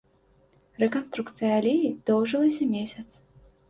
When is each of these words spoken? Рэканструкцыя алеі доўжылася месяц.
Рэканструкцыя 0.85 1.53
алеі 1.59 1.95
доўжылася 2.11 2.63
месяц. 2.77 3.07